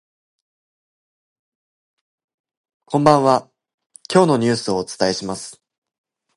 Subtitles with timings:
[2.87, 3.47] こんばんは、
[4.11, 5.61] 今日のニュースをお伝えします。